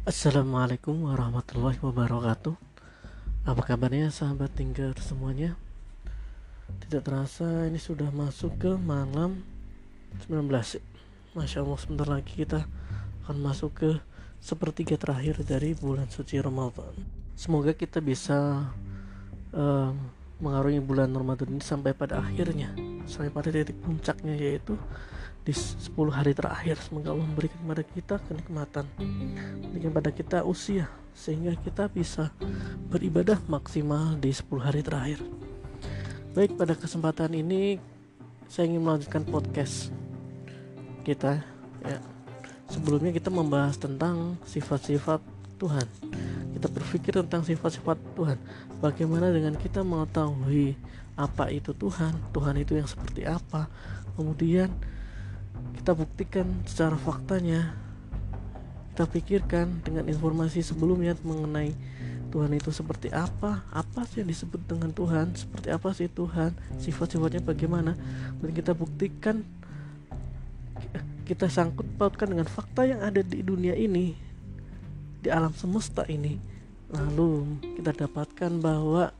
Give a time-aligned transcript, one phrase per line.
[0.00, 2.56] Assalamualaikum warahmatullahi wabarakatuh.
[3.44, 5.60] Apa kabarnya sahabat tinggal semuanya?
[6.88, 9.44] Tidak terasa ini sudah masuk ke malam
[10.24, 10.48] 19
[11.36, 12.64] Masya Allah sebentar lagi kita
[13.28, 13.90] akan masuk ke
[14.40, 16.96] sepertiga terakhir dari bulan suci Ramadan.
[17.36, 18.72] Semoga kita bisa
[19.52, 19.92] uh,
[20.40, 22.72] mengarungi bulan Ramadan ini sampai pada akhirnya
[23.04, 24.80] Sampai pada titik puncaknya yaitu
[25.50, 26.78] di 10 hari terakhir.
[26.78, 28.84] Semoga Allah memberikan kepada kita kenikmatan.
[29.66, 32.30] Memberikan kepada kita usia sehingga kita bisa
[32.86, 35.18] beribadah maksimal di 10 hari terakhir.
[36.38, 37.82] Baik pada kesempatan ini
[38.46, 39.90] saya ingin melanjutkan podcast
[41.02, 41.42] kita
[41.82, 41.98] ya.
[42.70, 45.18] Sebelumnya kita membahas tentang sifat-sifat
[45.58, 45.82] Tuhan.
[46.54, 48.38] Kita berpikir tentang sifat-sifat Tuhan.
[48.78, 50.78] Bagaimana dengan kita mengetahui
[51.18, 52.14] apa itu Tuhan?
[52.30, 53.66] Tuhan itu yang seperti apa?
[54.14, 54.70] Kemudian
[55.80, 57.72] kita buktikan secara faktanya.
[58.92, 61.72] Kita pikirkan dengan informasi sebelumnya mengenai
[62.30, 63.66] Tuhan itu seperti apa.
[63.74, 65.34] Apa sih yang disebut dengan Tuhan?
[65.34, 66.54] Seperti apa sih Tuhan?
[66.78, 67.98] Sifat-sifatnya bagaimana?
[68.38, 69.42] Dan kita buktikan
[71.26, 74.18] kita sangkut pautkan dengan fakta yang ada di dunia ini
[75.22, 76.38] di alam semesta ini.
[76.90, 79.14] Lalu kita dapatkan bahwa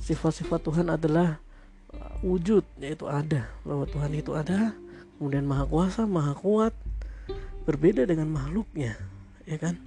[0.00, 1.40] sifat-sifat Tuhan adalah
[2.20, 3.48] wujud yaitu ada.
[3.64, 4.76] Bahwa Tuhan itu ada
[5.22, 6.74] kemudian maha kuasa maha kuat
[7.62, 8.98] berbeda dengan makhluknya
[9.46, 9.78] ya kan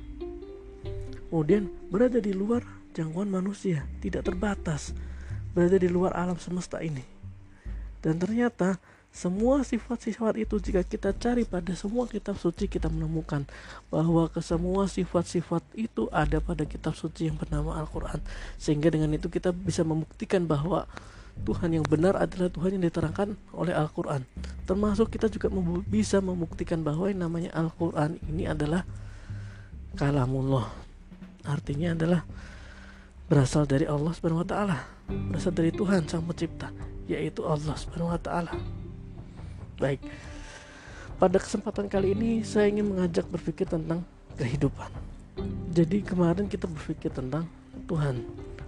[1.27, 2.63] kemudian berada di luar
[2.95, 4.95] jangkauan manusia tidak terbatas
[5.51, 7.03] berada di luar alam semesta ini
[7.99, 8.79] dan ternyata
[9.11, 13.43] semua sifat-sifat itu jika kita cari pada semua kitab suci kita menemukan
[13.91, 18.19] bahwa ke semua sifat-sifat itu ada pada kitab suci yang bernama Al-Qur'an.
[18.59, 20.83] Sehingga dengan itu kita bisa membuktikan bahwa
[21.43, 24.23] Tuhan yang benar adalah Tuhan yang diterangkan oleh Al-Quran
[24.65, 25.51] Termasuk kita juga
[25.85, 28.81] bisa membuktikan bahwa yang namanya Al-Quran ini adalah
[29.93, 30.71] kalamullah
[31.45, 32.25] Artinya adalah
[33.25, 34.13] berasal dari Allah
[34.45, 34.77] taala,
[35.09, 36.69] berasal dari Tuhan Sang Pencipta,
[37.09, 37.73] yaitu Allah
[38.21, 38.53] taala.
[39.81, 40.01] Baik.
[41.15, 44.05] Pada kesempatan kali ini saya ingin mengajak berpikir tentang
[44.37, 44.91] kehidupan.
[45.73, 47.49] Jadi kemarin kita berpikir tentang
[47.89, 48.23] Tuhan,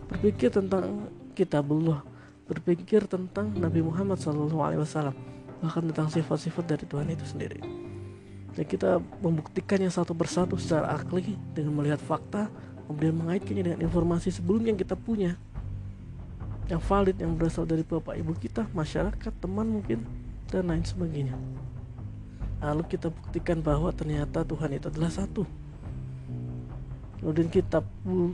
[0.09, 1.05] berpikir tentang
[1.37, 2.01] kitabullah,
[2.47, 5.11] berpikir tentang Nabi Muhammad SAW
[5.57, 7.59] bahkan tentang sifat-sifat dari Tuhan itu sendiri.
[8.55, 12.49] Dan kita membuktikan yang satu persatu secara akli dengan melihat fakta
[12.87, 15.31] kemudian mengaitkannya dengan informasi sebelumnya yang kita punya
[16.67, 20.03] yang valid yang berasal dari bapak ibu kita masyarakat teman mungkin
[20.51, 21.35] dan lain sebagainya.
[22.63, 25.45] Lalu kita buktikan bahwa ternyata Tuhan itu adalah satu.
[27.21, 27.85] Kemudian kitab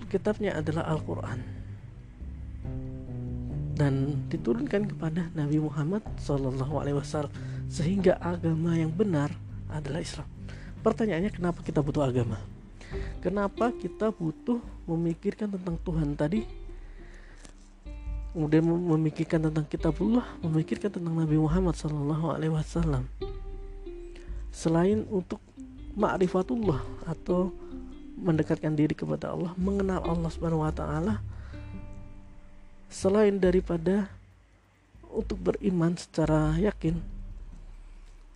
[0.08, 1.63] kitabnya adalah Al-Quran
[3.74, 6.54] dan diturunkan kepada Nabi Muhammad SAW
[7.68, 9.34] sehingga agama yang benar
[9.74, 10.30] adalah Islam.
[10.86, 12.38] Pertanyaannya kenapa kita butuh agama?
[13.24, 16.46] Kenapa kita butuh memikirkan tentang Tuhan tadi?
[18.34, 23.06] Kemudian memikirkan tentang kitabullah, memikirkan tentang Nabi Muhammad SAW.
[24.54, 25.38] Selain untuk
[25.94, 27.54] ma'rifatullah atau
[28.18, 31.22] mendekatkan diri kepada Allah, mengenal Allah Subhanahu wa taala,
[32.94, 34.14] selain daripada
[35.10, 37.02] untuk beriman secara yakin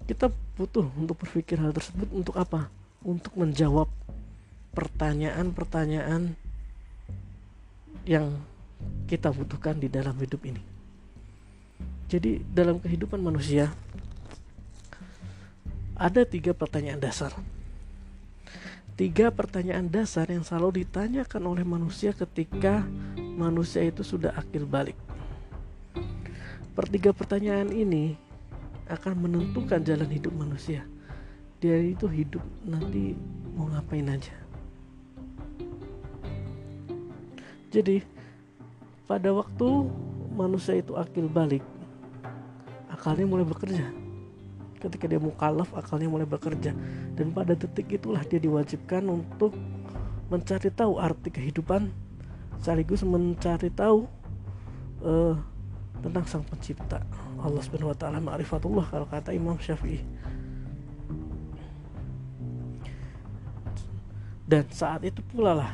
[0.07, 2.71] kita butuh untuk berpikir hal tersebut untuk apa?
[3.03, 3.91] Untuk menjawab
[4.71, 6.31] pertanyaan-pertanyaan
[8.07, 8.39] yang
[9.11, 10.63] kita butuhkan di dalam hidup ini.
[12.07, 13.75] Jadi dalam kehidupan manusia
[15.91, 17.35] ada tiga pertanyaan dasar.
[18.95, 22.87] Tiga pertanyaan dasar yang selalu ditanyakan oleh manusia ketika
[23.37, 24.97] manusia itu sudah akil balik.
[26.73, 28.17] Pertiga pertanyaan ini
[28.89, 30.81] akan menentukan jalan hidup manusia.
[31.61, 33.13] Dia itu hidup nanti
[33.53, 34.33] mau ngapain aja.
[37.69, 38.01] Jadi
[39.05, 39.67] pada waktu
[40.33, 41.61] manusia itu akil balik,
[42.89, 43.85] akalnya mulai bekerja.
[44.77, 46.73] Ketika dia mukallaf, akalnya mulai bekerja.
[47.17, 49.57] Dan pada detik itulah dia diwajibkan untuk
[50.29, 51.89] mencari tahu arti kehidupan
[52.61, 54.05] sekaligus mencari tahu
[55.03, 55.35] uh,
[56.01, 57.01] tentang sang pencipta.
[57.37, 60.01] Allah subhanahu wa ta'ala ma'rifatullah kalau kata Imam Syafi'i.
[64.47, 65.71] Dan saat itu pula lah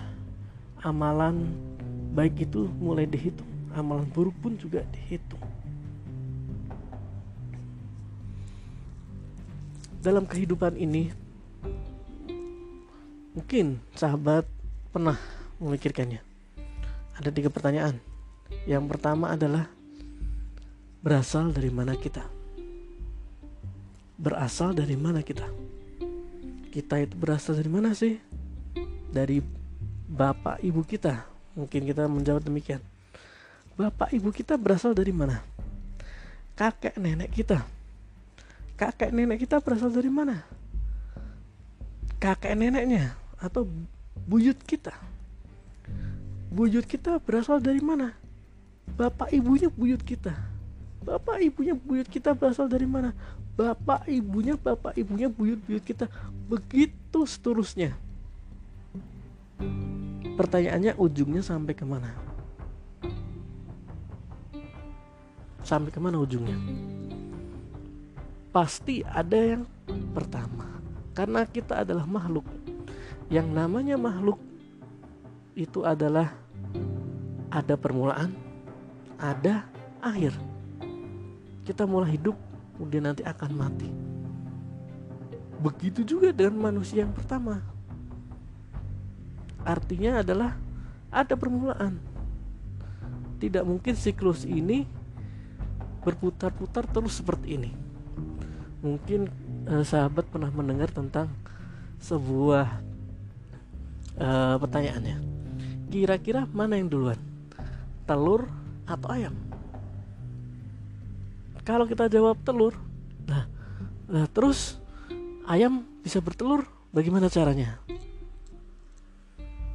[0.81, 1.53] amalan
[2.17, 3.47] baik itu mulai dihitung.
[3.73, 5.41] Amalan buruk pun juga dihitung.
[10.03, 11.15] Dalam kehidupan ini
[13.33, 14.45] mungkin sahabat
[14.91, 15.15] pernah
[15.57, 16.32] memikirkannya
[17.17, 17.97] ada tiga pertanyaan.
[18.69, 19.69] Yang pertama adalah
[21.01, 22.25] berasal dari mana kita?
[24.17, 25.45] Berasal dari mana kita?
[26.73, 28.33] Kita itu berasal dari mana sih?
[29.13, 29.45] dari
[30.09, 31.21] bapak ibu kita
[31.53, 32.81] mungkin kita menjawab demikian
[33.77, 35.45] bapak ibu kita berasal dari mana
[36.57, 37.61] kakek nenek kita
[38.73, 40.41] kakek nenek kita berasal dari mana
[42.17, 43.69] kakek neneknya atau
[44.25, 44.97] buyut kita
[46.53, 48.13] buyut kita berasal dari mana?
[48.93, 50.37] Bapak ibunya buyut kita.
[51.01, 53.17] Bapak ibunya buyut kita berasal dari mana?
[53.57, 56.05] Bapak ibunya bapak ibunya buyut buyut kita.
[56.45, 57.97] Begitu seterusnya.
[60.37, 62.33] Pertanyaannya ujungnya sampai ke mana
[65.63, 66.59] sampai ke mana ujungnya?
[68.53, 69.63] Pasti ada yang
[70.13, 70.69] pertama.
[71.17, 72.45] Karena kita adalah makhluk.
[73.31, 74.37] Yang namanya makhluk
[75.57, 76.35] itu adalah
[77.53, 78.33] ada permulaan
[79.23, 79.63] ada
[80.03, 80.35] akhir.
[81.63, 82.35] Kita mulai hidup
[82.75, 83.87] kemudian nanti akan mati.
[85.63, 87.63] Begitu juga dengan manusia yang pertama.
[89.63, 90.59] Artinya adalah
[91.07, 92.03] ada permulaan.
[93.39, 94.83] Tidak mungkin siklus ini
[96.03, 97.71] berputar-putar terus seperti ini.
[98.83, 99.31] Mungkin
[99.71, 101.31] eh, sahabat pernah mendengar tentang
[102.03, 102.67] sebuah
[104.19, 105.32] eh, pertanyaannya
[105.93, 107.19] kira-kira mana yang duluan
[108.09, 108.49] telur
[108.89, 109.37] atau ayam
[111.61, 112.73] kalau kita jawab telur
[113.29, 113.45] nah,
[114.09, 114.81] nah terus
[115.45, 117.77] ayam bisa bertelur bagaimana caranya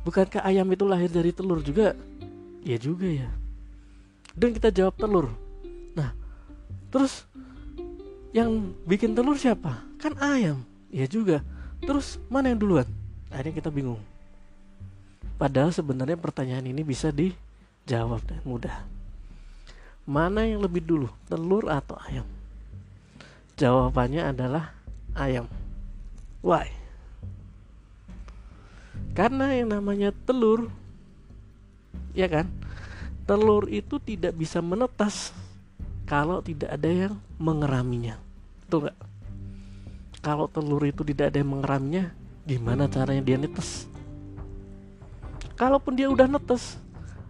[0.02, 1.94] bukankah ayam itu lahir dari telur juga
[2.66, 3.30] ya juga ya
[4.34, 5.30] dan kita jawab telur
[5.94, 6.10] nah
[6.90, 7.30] terus
[8.32, 9.80] yang bikin telur siapa?
[9.96, 10.64] Kan ayam.
[10.92, 11.40] Ya juga.
[11.80, 12.88] Terus mana yang duluan?
[13.32, 14.00] Akhirnya kita bingung.
[15.38, 18.74] Padahal sebenarnya pertanyaan ini bisa dijawab dan mudah.
[20.02, 22.26] Mana yang lebih dulu, telur atau ayam?
[23.54, 24.74] Jawabannya adalah
[25.14, 25.46] ayam.
[26.42, 26.74] Why?
[29.14, 30.74] Karena yang namanya telur,
[32.18, 32.50] ya kan?
[33.22, 35.30] Telur itu tidak bisa menetas
[36.02, 38.18] kalau tidak ada yang mengeraminya.
[38.66, 38.98] Tuh nggak?
[40.18, 42.10] Kalau telur itu tidak ada yang mengeraminya,
[42.42, 43.86] gimana caranya dia netes?
[45.58, 46.78] Kalaupun dia udah netes,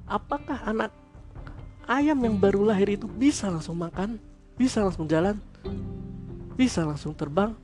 [0.04, 0.92] apakah anak
[1.88, 4.20] ayam yang baru lahir itu bisa langsung makan?
[4.60, 5.40] Bisa langsung jalan?
[6.54, 7.56] Bisa langsung terbang?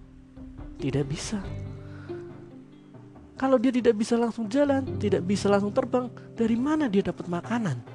[0.81, 1.45] Tidak bisa.
[3.37, 7.95] Kalau dia tidak bisa langsung jalan, tidak bisa langsung terbang, dari mana dia dapat makanan?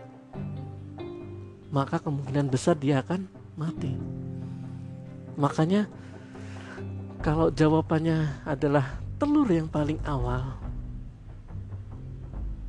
[1.69, 3.93] maka kemungkinan besar dia akan mati.
[5.37, 5.85] Makanya
[7.21, 10.57] kalau jawabannya adalah telur yang paling awal,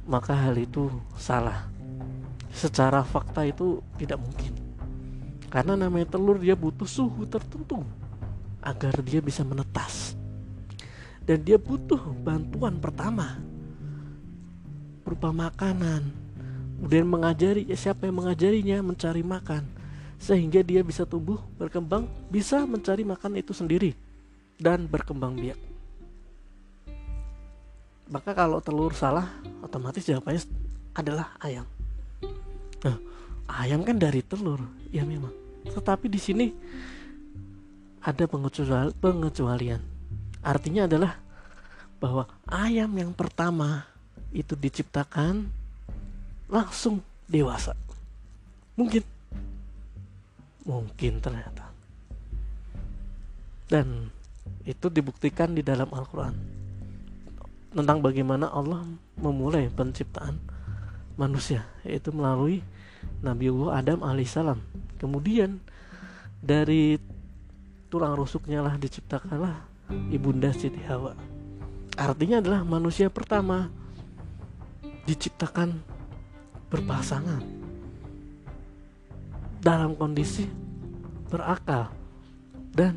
[0.07, 1.69] maka hal itu salah.
[2.51, 4.53] Secara fakta itu tidak mungkin.
[5.51, 7.83] Karena namanya telur dia butuh suhu tertentu
[8.63, 10.15] agar dia bisa menetas.
[11.25, 13.39] Dan dia butuh bantuan pertama
[15.07, 16.11] berupa makanan,
[16.79, 19.63] kemudian mengajari siapa yang mengajarinya mencari makan
[20.21, 23.97] sehingga dia bisa tumbuh berkembang bisa mencari makan itu sendiri
[24.61, 25.70] dan berkembang biak
[28.11, 29.31] maka kalau telur salah
[29.63, 30.43] otomatis jawabannya
[30.99, 31.63] adalah ayam.
[32.83, 32.99] Nah,
[33.47, 34.59] ayam kan dari telur.
[34.91, 35.31] Ya memang.
[35.63, 36.47] Tetapi di sini
[38.03, 38.27] ada
[38.99, 39.79] pengecualian.
[40.43, 41.15] Artinya adalah
[42.03, 43.87] bahwa ayam yang pertama
[44.35, 45.47] itu diciptakan
[46.51, 46.99] langsung
[47.31, 47.79] dewasa.
[48.75, 49.07] Mungkin.
[50.67, 51.71] Mungkin ternyata.
[53.71, 54.11] Dan
[54.67, 56.60] itu dibuktikan di dalam Al-Quran
[57.71, 58.83] tentang bagaimana Allah
[59.19, 60.39] memulai penciptaan
[61.15, 62.63] manusia yaitu melalui
[63.23, 64.59] Nabiullah Adam alaihissalam
[64.99, 65.63] kemudian
[66.41, 66.99] dari
[67.93, 69.67] tulang rusuknya lah diciptakanlah
[70.15, 71.13] ibunda Siti Hawa.
[71.99, 73.69] Artinya adalah manusia pertama
[75.05, 75.75] diciptakan
[76.71, 77.43] berpasangan
[79.61, 80.47] dalam kondisi
[81.29, 81.91] berakal
[82.73, 82.97] dan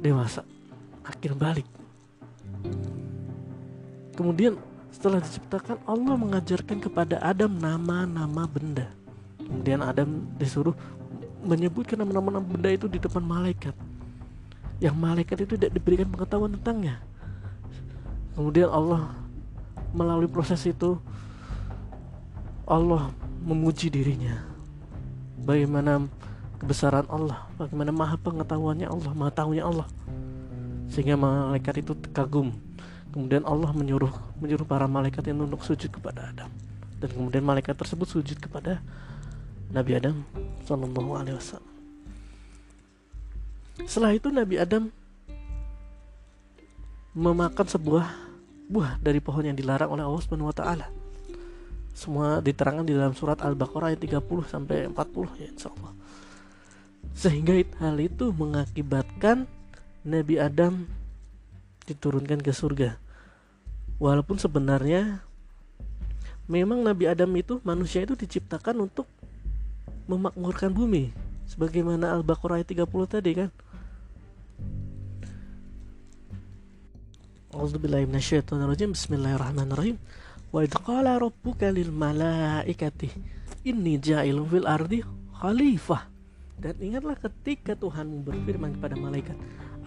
[0.00, 0.46] dewasa
[1.04, 1.68] akhir balik
[4.20, 4.60] kemudian
[4.92, 8.92] setelah diciptakan Allah mengajarkan kepada Adam nama-nama benda.
[9.40, 10.76] Kemudian Adam disuruh
[11.40, 13.72] menyebutkan nama-nama benda itu di depan malaikat.
[14.76, 17.00] Yang malaikat itu tidak diberikan pengetahuan tentangnya.
[18.36, 19.08] Kemudian Allah
[19.96, 21.00] melalui proses itu
[22.68, 23.08] Allah
[23.40, 24.36] memuji dirinya.
[25.40, 26.04] Bagaimana
[26.60, 29.88] kebesaran Allah bagaimana maha pengetahuannya Allah maha tahunya Allah.
[30.92, 32.52] Sehingga malaikat itu kagum
[33.10, 36.50] kemudian Allah menyuruh menyuruh para malaikat yang untuk sujud kepada Adam
[37.00, 38.82] dan kemudian malaikat tersebut sujud kepada
[39.70, 40.22] Nabi Adam
[40.66, 41.70] Sallallahu Alaihi Wasallam
[43.86, 44.92] setelah itu Nabi Adam
[47.16, 48.06] memakan sebuah
[48.70, 50.86] buah dari pohon yang dilarang oleh Allah Subhanahu wa taala.
[51.90, 55.92] Semua diterangkan di dalam surat Al-Baqarah ayat 30 sampai 40 ya insyaallah.
[57.12, 57.52] Sehingga
[57.82, 59.50] hal itu mengakibatkan
[60.06, 60.86] Nabi Adam
[61.90, 62.96] diturunkan ke surga.
[64.00, 65.20] Walaupun sebenarnya
[66.46, 69.04] memang Nabi Adam itu manusia itu diciptakan untuk
[70.08, 71.12] memakmurkan bumi
[71.46, 73.50] sebagaimana Al-Baqarah ayat 30 tadi kan.
[77.50, 79.98] A'udzubillahiminasyaitonirrajim Bismillahirrahmanirrahim
[80.54, 83.10] Wa idh qala rabbuka lil malaikati
[83.66, 85.02] inni ja'ilun fil ardi
[85.34, 86.10] khalifah
[86.60, 89.36] dan ingatlah ketika Tuhanmu berfirman kepada malaikat,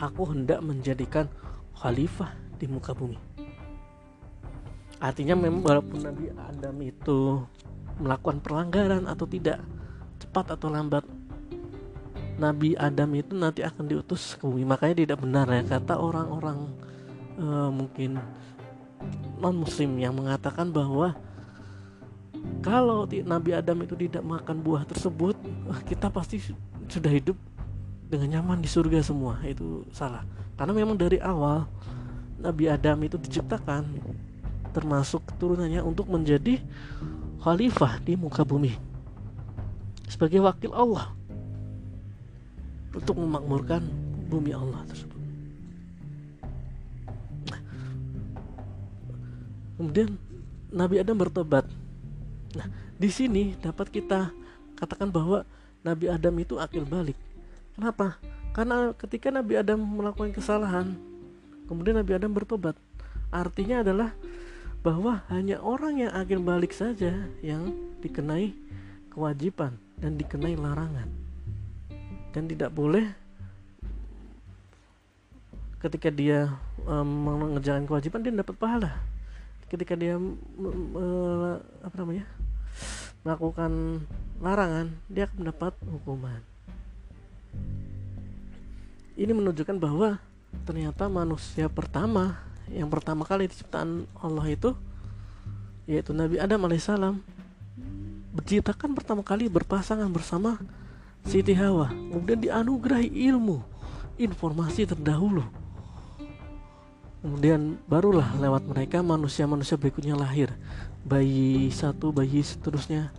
[0.01, 1.29] Aku hendak menjadikan
[1.77, 3.18] khalifah di muka bumi.
[5.03, 7.44] Artinya memang walaupun Nabi Adam itu
[8.00, 9.60] melakukan pelanggaran atau tidak,
[10.18, 11.03] cepat atau lambat,
[12.39, 14.63] Nabi Adam itu nanti akan diutus ke bumi.
[14.63, 16.72] Makanya tidak benar ya kata orang-orang
[17.38, 18.18] uh, mungkin
[19.44, 21.12] non muslim yang mengatakan bahwa
[22.63, 25.36] kalau Nabi Adam itu tidak makan buah tersebut
[25.84, 26.39] kita pasti
[26.88, 27.36] sudah hidup
[28.08, 30.24] dengan nyaman di surga semua itu salah
[30.63, 31.67] karena memang dari awal
[32.39, 33.84] Nabi Adam itu diciptakan
[34.72, 36.63] termasuk keturunannya untuk menjadi
[37.43, 38.72] khalifah di muka bumi
[40.08, 41.12] sebagai wakil Allah
[42.96, 43.84] untuk memakmurkan
[44.32, 45.20] bumi Allah tersebut.
[47.51, 47.60] Nah,
[49.75, 50.15] kemudian
[50.72, 51.67] Nabi Adam bertobat
[52.53, 52.70] Nah,
[53.01, 54.29] di sini dapat kita
[54.77, 55.41] katakan bahwa
[55.82, 57.17] Nabi Adam itu akil balik.
[57.74, 58.22] Kenapa?
[58.53, 60.93] Karena ketika Nabi Adam melakukan kesalahan,
[61.65, 62.77] kemudian Nabi Adam bertobat.
[63.33, 64.13] Artinya adalah
[64.86, 67.74] bahwa hanya orang yang akil balik saja yang
[68.05, 68.53] dikenai
[69.10, 71.10] kewajiban dan dikenai larangan.
[72.29, 73.10] Dan tidak boleh
[75.81, 76.53] ketika dia
[76.86, 79.01] um, mengerjakan kewajiban dia dapat pahala.
[79.65, 82.29] Ketika dia um, apa namanya?
[83.24, 84.03] melakukan
[84.43, 86.43] larangan dia akan mendapat hukuman
[89.13, 90.17] ini menunjukkan bahwa
[90.65, 92.38] ternyata manusia pertama
[92.72, 94.74] yang pertama kali diciptaan Allah itu
[95.86, 97.20] yaitu Nabi Adam alaihissalam.
[98.34, 100.58] Diciptakan pertama kali berpasangan bersama
[101.27, 101.91] Siti Hawa.
[101.91, 103.62] Kemudian dianugerahi ilmu
[104.17, 105.43] informasi terdahulu.
[107.24, 110.51] Kemudian barulah lewat mereka manusia-manusia berikutnya lahir.
[111.03, 113.12] Bayi satu bayi seterusnya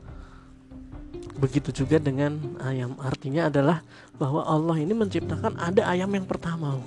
[1.44, 2.96] begitu juga dengan ayam.
[2.96, 3.84] Artinya adalah
[4.16, 6.80] bahwa Allah ini menciptakan ada ayam yang pertama.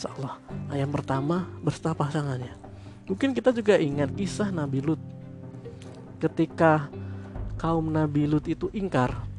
[0.00, 0.34] Allah
[0.74, 2.58] ayam pertama berserta pasangannya.
[3.06, 5.00] Mungkin kita juga ingat kisah Nabi Lut.
[6.18, 6.90] Ketika
[7.54, 9.30] kaum Nabi Lut itu ingkar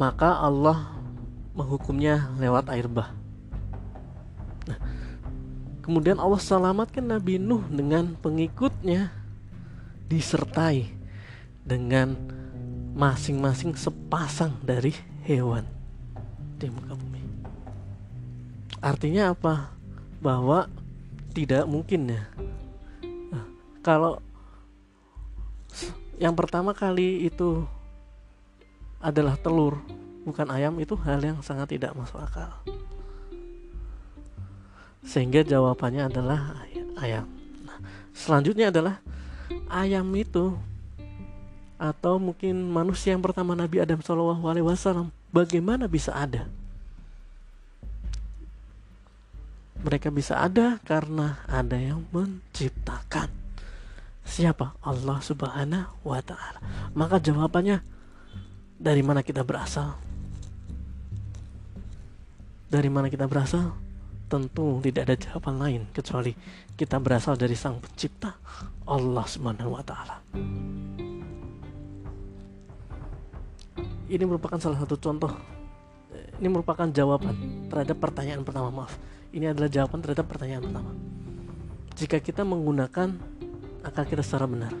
[0.00, 0.96] maka Allah
[1.52, 3.12] menghukumnya lewat air bah.
[5.84, 9.19] Kemudian Allah selamatkan Nabi Nuh dengan pengikutnya
[10.10, 10.90] disertai
[11.62, 12.18] dengan
[12.98, 14.90] masing-masing sepasang dari
[15.22, 15.62] hewan
[16.58, 17.22] di muka bumi.
[18.82, 19.70] Artinya apa?
[20.18, 20.66] Bahwa
[21.30, 22.26] tidak mungkin ya.
[23.30, 23.46] Nah,
[23.86, 24.18] kalau
[26.18, 27.64] yang pertama kali itu
[29.00, 29.80] adalah telur,
[30.26, 32.60] bukan ayam itu hal yang sangat tidak masuk akal
[35.00, 36.60] sehingga jawabannya adalah
[37.00, 37.24] ayam
[37.64, 37.78] nah,
[38.12, 39.00] selanjutnya adalah
[39.70, 40.58] ayam itu
[41.80, 46.44] atau mungkin manusia yang pertama Nabi Adam Shallallahu Alaihi Wasallam bagaimana bisa ada?
[49.80, 53.32] Mereka bisa ada karena ada yang menciptakan.
[54.28, 54.76] Siapa?
[54.84, 56.60] Allah Subhanahu wa taala.
[56.92, 57.80] Maka jawabannya
[58.76, 59.96] dari mana kita berasal?
[62.68, 63.72] Dari mana kita berasal?
[64.28, 66.36] Tentu tidak ada jawaban lain kecuali
[66.80, 68.40] kita berasal dari Sang Pencipta
[68.88, 70.24] Allah Subhanahu wa taala.
[74.08, 75.28] Ini merupakan salah satu contoh
[76.40, 78.96] ini merupakan jawaban terhadap pertanyaan pertama, maaf.
[79.28, 80.90] Ini adalah jawaban terhadap pertanyaan pertama.
[82.00, 83.12] Jika kita menggunakan
[83.84, 84.72] akal kita secara benar.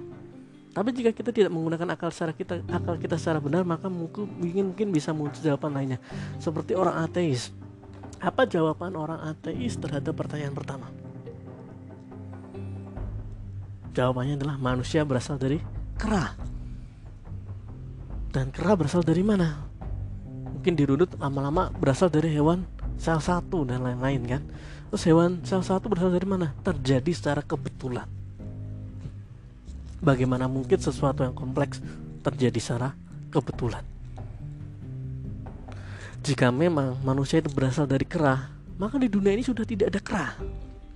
[0.72, 4.88] Tapi jika kita tidak menggunakan akal secara kita akal kita secara benar, maka mungkin mungkin
[4.88, 6.00] bisa muncul jawaban lainnya.
[6.40, 7.52] Seperti orang ateis
[8.24, 10.88] apa jawaban orang ateis terhadap pertanyaan pertama?
[13.90, 15.58] Jawabannya adalah manusia berasal dari
[15.98, 16.34] kera.
[18.30, 19.66] Dan kera berasal dari mana?
[20.54, 22.62] Mungkin dirudut lama-lama berasal dari hewan
[23.00, 24.42] sel satu dan lain-lain kan.
[24.92, 26.54] Terus hewan sel satu berasal dari mana?
[26.62, 28.06] Terjadi secara kebetulan.
[29.98, 31.82] Bagaimana mungkin sesuatu yang kompleks
[32.22, 32.94] terjadi secara
[33.28, 33.82] kebetulan?
[36.20, 40.26] jika memang manusia itu berasal dari kera maka di dunia ini sudah tidak ada kera.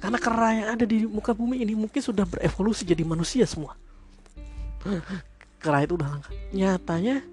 [0.05, 3.73] Karena kera yang ada di muka bumi ini mungkin sudah berevolusi jadi manusia semua.
[5.65, 6.29] Kera itu udah langka.
[6.53, 7.25] Nyatanya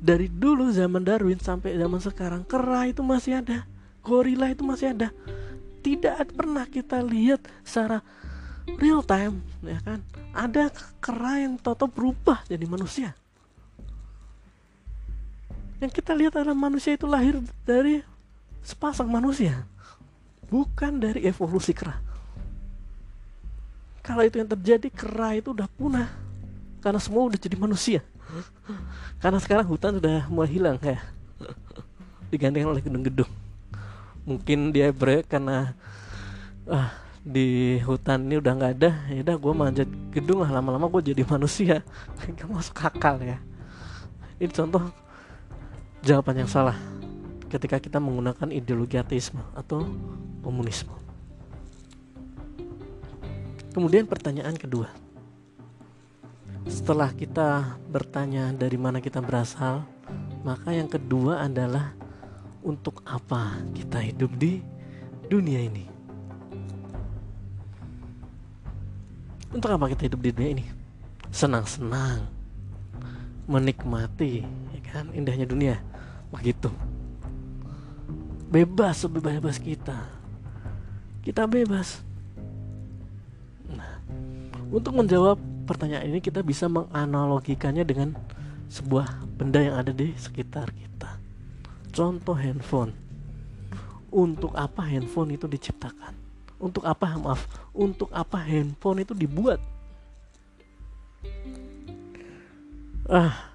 [0.00, 3.68] dari dulu zaman Darwin sampai zaman sekarang kera itu masih ada.
[4.00, 5.12] Gorila itu masih ada.
[5.84, 8.00] Tidak pernah kita lihat secara
[8.74, 10.02] real time ya kan
[10.34, 13.14] ada kera yang toto berubah jadi manusia
[15.78, 18.02] yang kita lihat adalah manusia itu lahir dari
[18.66, 19.62] sepasang manusia
[20.50, 22.02] bukan dari evolusi kera
[24.06, 26.06] kalau itu yang terjadi kera itu udah punah.
[26.78, 28.00] Karena semua udah jadi manusia.
[29.18, 31.02] Karena sekarang hutan sudah mulai hilang kayak
[32.30, 33.26] digantikan oleh gedung-gedung.
[34.22, 35.74] Mungkin dia break karena
[36.70, 36.94] ah
[37.26, 40.54] di hutan ini udah nggak ada ya udah gue manjat gedung lah.
[40.54, 41.82] Lama-lama gue jadi manusia.
[42.38, 43.42] Gak masuk akal ya.
[44.38, 44.86] Ini contoh
[46.06, 46.78] jawaban yang salah
[47.50, 49.82] ketika kita menggunakan ideologi ateisme atau
[50.46, 51.05] komunisme
[53.76, 54.88] kemudian pertanyaan kedua
[56.64, 59.84] setelah kita bertanya dari mana kita berasal
[60.40, 61.92] maka yang kedua adalah
[62.64, 64.64] untuk apa kita hidup di
[65.28, 65.96] dunia ini
[69.56, 70.64] Untuk apa kita hidup di dunia ini?
[71.32, 72.28] Senang-senang,
[73.48, 75.08] menikmati, ya kan?
[75.16, 75.80] Indahnya dunia,
[76.28, 76.68] begitu.
[78.52, 79.96] Bebas sebebas-bebas kita.
[81.24, 82.04] Kita bebas.
[84.70, 88.14] Untuk menjawab pertanyaan ini kita bisa menganalogikannya dengan
[88.66, 91.18] sebuah benda yang ada di sekitar kita.
[91.94, 92.92] Contoh handphone.
[94.10, 96.14] Untuk apa handphone itu diciptakan?
[96.56, 97.46] Untuk apa maaf?
[97.76, 99.60] Untuk apa handphone itu dibuat?
[103.06, 103.54] Ah,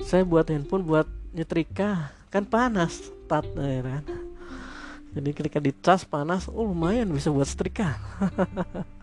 [0.00, 1.04] saya buat handphone buat
[1.36, 4.04] nyetrika kan panas tat ya kan?
[5.10, 7.98] jadi ketika dicas panas oh lumayan bisa buat setrika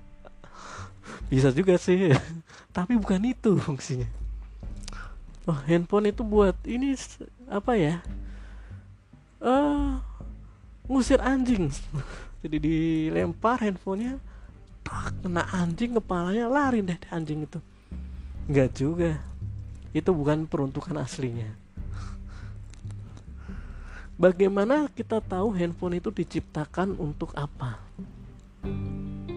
[1.28, 2.12] bisa juga sih.
[2.76, 4.08] Tapi bukan itu fungsinya.
[5.48, 6.96] Oh handphone itu buat ini
[7.48, 8.04] apa ya?
[9.40, 10.00] Eh uh,
[10.92, 11.72] ngusir anjing.
[12.44, 14.20] Jadi dilempar handphonenya
[14.84, 17.60] tak kena anjing kepalanya lari deh anjing itu.
[18.48, 19.12] Nggak juga.
[19.92, 21.48] Itu bukan peruntukan aslinya.
[24.18, 27.78] Bagaimana kita tahu handphone itu diciptakan untuk apa?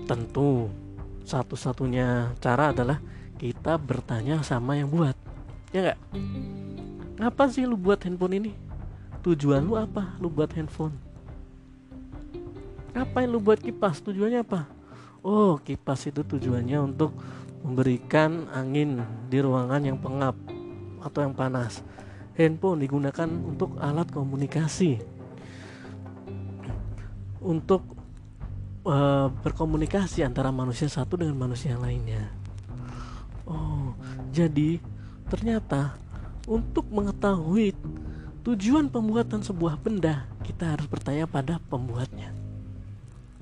[0.09, 0.73] Tentu
[1.31, 2.99] satu-satunya cara adalah
[3.39, 5.15] kita bertanya sama yang buat
[5.71, 5.95] ya
[7.15, 8.53] nggak apa sih lu buat handphone ini
[9.23, 11.11] tujuan lu apa lu buat handphone
[12.91, 14.03] Ngapain lu buat kipas?
[14.03, 14.67] Tujuannya apa?
[15.23, 17.15] Oh, kipas itu tujuannya untuk
[17.63, 20.35] memberikan angin di ruangan yang pengap
[20.99, 21.87] atau yang panas.
[22.35, 24.99] Handphone digunakan untuk alat komunikasi.
[27.39, 28.00] Untuk
[28.91, 32.27] uh, berkomunikasi antara manusia satu dengan manusia lainnya.
[33.47, 33.95] Oh,
[34.35, 34.83] jadi
[35.31, 35.95] ternyata
[36.51, 37.75] untuk mengetahui
[38.43, 42.35] tujuan pembuatan sebuah benda, kita harus bertanya pada pembuatnya.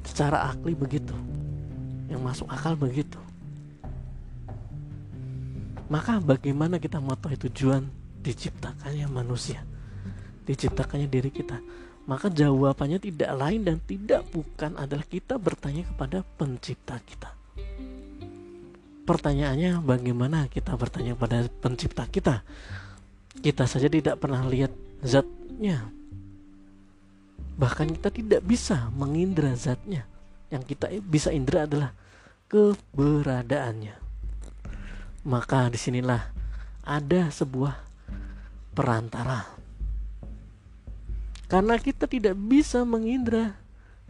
[0.05, 1.17] Secara akli begitu.
[2.09, 3.21] Yang masuk akal begitu.
[5.89, 7.89] Maka bagaimana kita mengetahui tujuan
[8.21, 9.65] diciptakannya manusia?
[10.45, 11.61] Diciptakannya diri kita
[12.09, 17.37] maka jawabannya tidak lain dan tidak bukan adalah kita bertanya kepada pencipta kita.
[19.05, 22.40] Pertanyaannya bagaimana kita bertanya kepada pencipta kita?
[23.44, 24.73] Kita saja tidak pernah lihat
[25.05, 25.92] zatnya.
[27.61, 30.09] Bahkan kita tidak bisa mengindra zatnya.
[30.49, 31.92] Yang kita bisa indra adalah
[32.49, 33.97] keberadaannya.
[35.29, 36.25] Maka di sinilah
[36.88, 37.77] ada sebuah
[38.73, 39.58] perantara
[41.49, 43.57] karena kita tidak bisa mengindra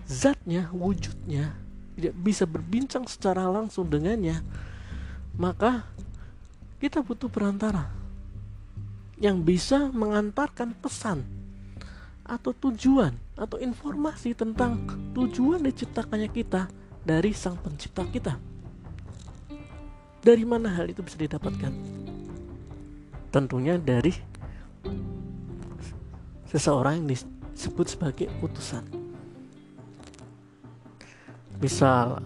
[0.04, 1.54] zatnya wujudnya
[1.94, 4.42] tidak bisa berbincang secara langsung dengannya
[5.38, 5.86] maka
[6.82, 7.90] kita butuh perantara
[9.18, 11.26] yang bisa mengantarkan pesan
[12.28, 14.78] atau tujuan atau informasi tentang
[15.16, 16.70] tujuan diciptakannya kita
[17.02, 18.36] dari sang pencipta kita.
[20.20, 21.72] Dari mana hal itu bisa didapatkan?
[23.32, 24.12] Tentunya dari
[26.48, 28.84] seseorang yang disebut sebagai utusan.
[31.58, 32.22] Misal,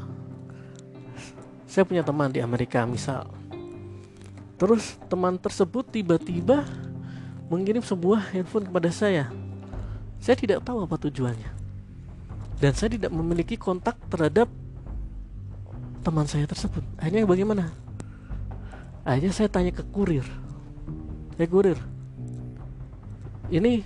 [1.65, 3.27] saya punya teman di Amerika, misal,
[4.61, 6.69] terus teman tersebut tiba-tiba
[7.49, 9.33] mengirim sebuah handphone kepada saya
[10.23, 11.51] saya tidak tahu apa tujuannya.
[12.63, 14.47] Dan saya tidak memiliki kontak terhadap
[16.07, 16.87] teman saya tersebut.
[16.95, 17.75] Akhirnya bagaimana?
[19.03, 20.23] Akhirnya saya tanya ke kurir.
[21.43, 21.75] Eh kurir,
[23.51, 23.83] ini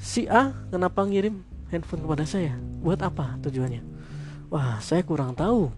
[0.00, 2.56] si A kenapa ngirim handphone kepada saya?
[2.80, 3.84] Buat apa tujuannya?
[4.48, 5.68] Wah saya kurang tahu.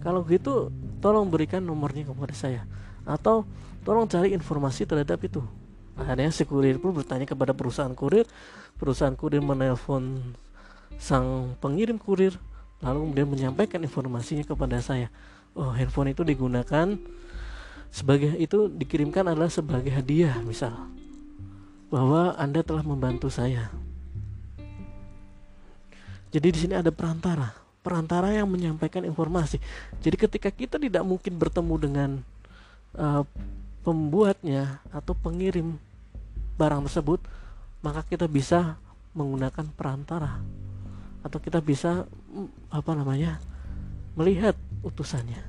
[0.00, 0.70] Kalau gitu
[1.02, 2.62] tolong berikan nomornya kepada saya.
[3.04, 3.44] Atau
[3.82, 5.42] tolong cari informasi terhadap itu.
[5.98, 8.24] Akhirnya si kurir pun bertanya kepada perusahaan kurir.
[8.78, 10.22] Perusahaan kurir menelpon
[10.96, 12.38] sang pengirim kurir
[12.78, 15.10] lalu kemudian menyampaikan informasinya kepada saya.
[15.58, 16.94] Oh handphone itu digunakan
[17.94, 20.74] sebagai itu dikirimkan adalah sebagai hadiah misal
[21.94, 23.70] bahwa anda telah membantu saya
[26.34, 29.60] jadi di sini ada perantara perantara yang menyampaikan informasi.
[30.00, 32.10] Jadi ketika kita tidak mungkin bertemu dengan
[32.96, 33.28] uh,
[33.84, 35.76] pembuatnya atau pengirim
[36.56, 37.20] barang tersebut,
[37.84, 38.80] maka kita bisa
[39.12, 40.40] menggunakan perantara
[41.20, 43.36] atau kita bisa mm, apa namanya
[44.16, 45.44] melihat utusannya.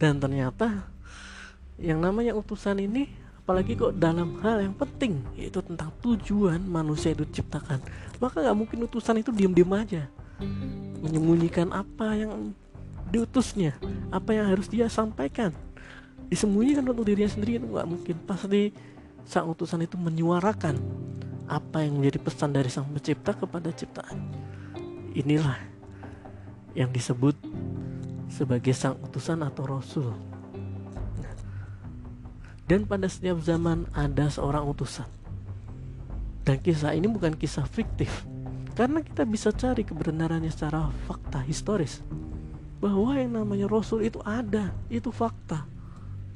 [0.00, 0.88] Dan ternyata
[1.84, 3.12] yang namanya utusan ini
[3.44, 7.76] apalagi kok dalam hal yang penting yaitu tentang tujuan manusia itu diciptakan.
[8.16, 10.08] Maka nggak mungkin utusan itu diam-diam aja.
[11.04, 12.56] Menyembunyikan apa yang
[13.12, 13.76] diutusnya
[14.08, 15.52] apa yang harus dia sampaikan.
[16.32, 18.16] Disembunyikan untuk dirinya sendiri itu nggak mungkin.
[18.24, 18.72] Pasti
[19.28, 20.80] sang utusan itu menyuarakan
[21.44, 24.24] apa yang menjadi pesan dari sang pencipta kepada ciptaan.
[25.12, 25.60] Inilah
[26.72, 27.36] yang disebut
[28.32, 30.33] sebagai sang utusan atau rasul
[32.64, 35.08] dan pada setiap zaman ada seorang utusan.
[36.44, 38.24] Dan kisah ini bukan kisah fiktif,
[38.76, 42.04] karena kita bisa cari kebenarannya secara fakta historis.
[42.84, 45.64] Bahwa yang namanya Rasul itu ada, itu fakta.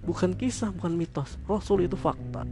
[0.07, 1.37] Bukan kisah, bukan mitos.
[1.45, 2.49] Rasul itu fakta.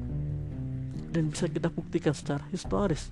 [1.08, 3.08] Dan bisa kita buktikan secara historis.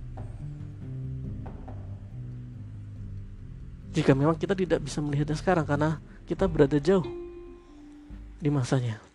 [3.95, 7.07] Jika memang kita tidak bisa melihatnya sekarang karena kita berada jauh
[8.43, 9.14] di masanya.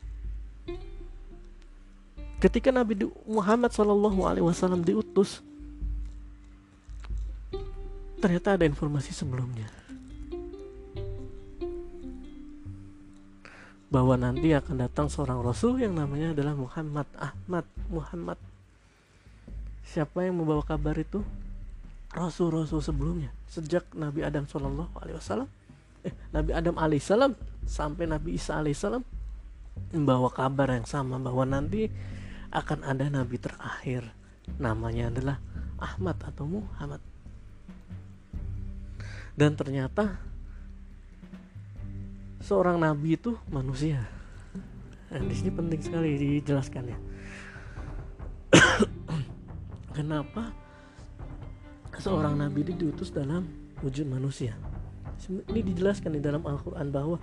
[2.39, 5.43] Ketika Nabi Muhammad Shallallahu Alaihi Wasallam diutus,
[8.23, 9.67] ternyata ada informasi sebelumnya
[13.89, 18.39] bahwa nanti akan datang seorang Rasul yang namanya adalah Muhammad Ahmad Muhammad.
[19.83, 21.25] Siapa yang membawa kabar itu?
[22.13, 25.49] Rasul-rasul sebelumnya sejak Nabi Adam Shallallahu Alaihi Wasallam,
[26.05, 27.33] eh, Nabi Adam Alaihissalam
[27.65, 29.01] sampai Nabi Isa Alaihissalam
[29.93, 31.89] membawa kabar yang sama bahwa nanti
[32.49, 34.05] akan ada nabi terakhir.
[34.57, 35.37] Namanya adalah
[35.77, 37.01] Ahmad atau Muhammad.
[39.37, 40.19] Dan ternyata
[42.43, 44.03] seorang nabi itu manusia.
[45.09, 46.97] Nah, di sini penting sekali dijelaskan ya.
[49.97, 50.53] Kenapa
[51.97, 53.47] seorang nabi itu diutus dalam
[53.79, 54.57] wujud manusia?
[55.29, 57.17] Ini dijelaskan di dalam Al-Quran bahwa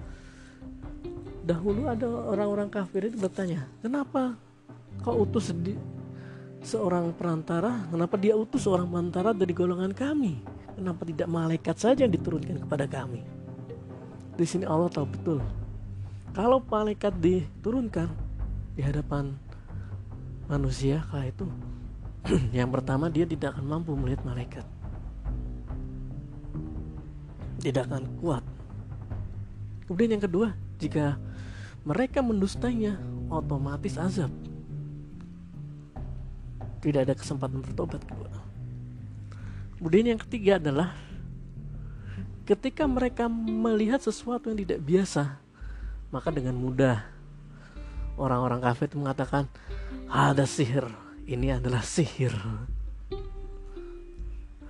[1.47, 4.35] dahulu ada orang-orang kafir itu bertanya kenapa
[5.03, 5.53] kau utus
[6.63, 7.87] seorang perantara?
[7.91, 10.43] Kenapa dia utus seorang perantara dari golongan kami?
[10.77, 13.25] Kenapa tidak malaikat saja yang diturunkan kepada kami?
[14.37, 15.39] Di sini Allah tahu betul.
[16.37, 18.13] Kalau malaikat diturunkan
[18.77, 19.33] di hadapan
[20.53, 21.49] manusia kala itu
[22.59, 24.67] yang pertama dia tidak akan mampu melihat malaikat.
[27.65, 28.45] Tidak akan kuat.
[29.89, 31.17] Kemudian yang kedua jika
[31.87, 33.01] mereka mendustainya
[33.33, 34.29] otomatis azab
[36.87, 38.31] tidak ada kesempatan bertobat kedua.
[39.75, 40.95] Kemudian yang ketiga adalah
[42.47, 45.35] ketika mereka melihat sesuatu yang tidak biasa,
[46.15, 47.03] maka dengan mudah
[48.15, 49.51] orang-orang kafir itu mengatakan
[50.07, 50.87] ada sihir,
[51.27, 52.33] ini adalah sihir.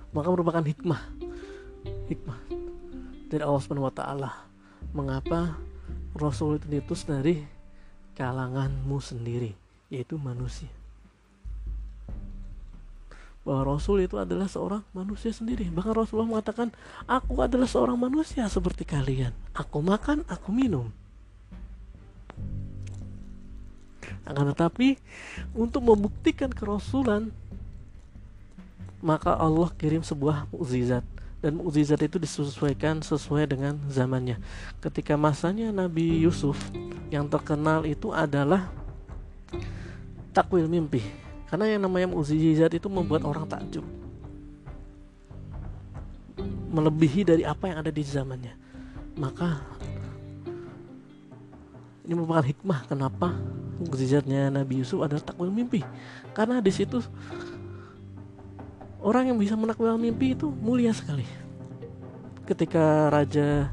[0.09, 1.01] Maka merupakan hikmah,
[2.09, 2.39] hikmah
[3.29, 4.33] dari Allah Subhanahu Wa.
[4.89, 5.53] Mengapa
[6.17, 7.45] Rasul itu diutus dari
[8.17, 9.53] kalanganmu sendiri,
[9.93, 10.76] yaitu manusia
[13.47, 15.71] bahwa Rasul itu adalah seorang manusia sendiri.
[15.71, 16.75] Bahkan Rasulullah mengatakan,
[17.07, 19.31] "Aku adalah seorang manusia seperti kalian.
[19.55, 20.91] Aku makan, aku minum."
[24.27, 24.99] Akan tetapi
[25.55, 27.31] untuk membuktikan kerasulan
[28.99, 31.05] maka Allah kirim sebuah mukjizat
[31.39, 34.41] dan mukjizat itu disesuaikan sesuai dengan zamannya.
[34.83, 36.57] Ketika masanya Nabi Yusuf
[37.13, 38.67] yang terkenal itu adalah
[40.33, 43.83] takwil mimpi karena yang namanya mukjizat itu membuat orang takjub.
[46.67, 48.53] Melebihi dari apa yang ada di zamannya.
[49.15, 49.63] Maka
[52.03, 53.31] ini merupakan hikmah kenapa
[53.79, 55.81] mukjizatnya Nabi Yusuf adalah takwil mimpi.
[56.35, 56.99] Karena di situ
[58.99, 61.23] orang yang bisa menakwil mimpi itu mulia sekali.
[62.43, 63.71] Ketika Raja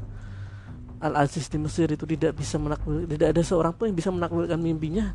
[1.03, 4.59] Al Aziz di Mesir itu tidak bisa menakwil, tidak ada seorang pun yang bisa menakwilkan
[4.63, 5.11] mimpinya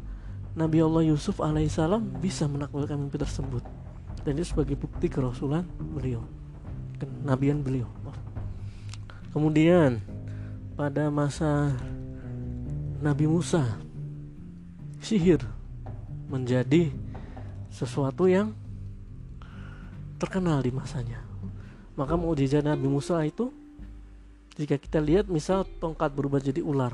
[0.59, 3.63] Nabi Allah Yusuf alaihissalam bisa menaklukkan mimpi tersebut.
[4.27, 6.21] Dan itu sebagai bukti kerasulan beliau.
[7.01, 7.89] Kenabian beliau
[9.31, 10.03] kemudian
[10.75, 11.75] pada masa
[12.99, 13.79] Nabi Musa
[15.01, 15.41] sihir
[16.27, 16.91] menjadi
[17.71, 18.53] sesuatu yang
[20.21, 21.23] terkenal di masanya.
[21.97, 23.55] Maka mukjizat Nabi Musa itu
[24.59, 26.93] jika kita lihat misal tongkat berubah jadi ular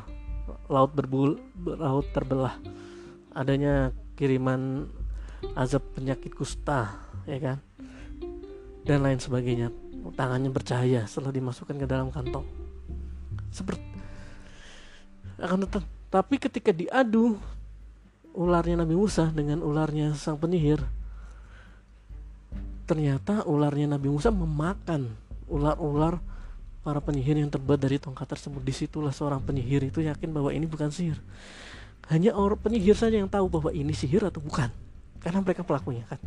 [0.71, 2.55] laut berbul laut terbelah
[3.37, 4.89] adanya kiriman
[5.53, 6.97] azab penyakit kusta
[7.29, 7.59] ya kan?
[8.89, 9.69] Dan lain sebagainya.
[10.17, 12.47] Tangannya bercahaya setelah dimasukkan ke dalam kantong.
[13.53, 13.85] Seperti
[15.37, 17.37] akan tetap tapi ketika diadu
[18.33, 20.81] ularnya Nabi Musa dengan ularnya sang penyihir
[22.89, 25.13] ternyata ularnya Nabi Musa memakan
[25.51, 26.23] ular-ular
[26.87, 28.63] para penyihir yang terbuat dari tongkat tersebut.
[28.63, 31.19] Di situlah seorang penyihir itu yakin bahwa ini bukan sihir
[32.07, 34.71] hanya orang penyihir saja yang tahu bahwa ini sihir atau bukan.
[35.19, 36.23] Karena mereka pelakunya kan.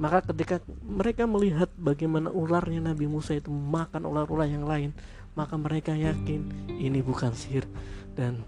[0.00, 4.96] Maka ketika mereka melihat bagaimana ularnya Nabi Musa itu makan ular-ular yang lain
[5.38, 7.64] maka mereka yakin ini bukan sihir.
[8.12, 8.44] Dan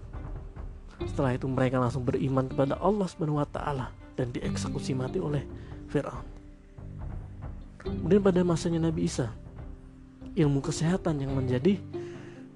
[1.09, 5.41] setelah itu mereka langsung beriman kepada Allah Subhanahu wa taala dan dieksekusi mati oleh
[5.89, 6.25] Firaun.
[7.81, 9.33] Kemudian pada masanya Nabi Isa
[10.33, 11.77] ilmu kesehatan yang menjadi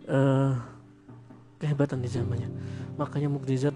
[0.09, 0.55] uh,
[1.61, 2.49] kehebatan di zamannya
[2.97, 3.73] makanya mukjizat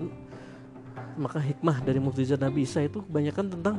[1.15, 3.75] maka hikmah dari mukjizat Nabi Isa itu kebanyakan tentang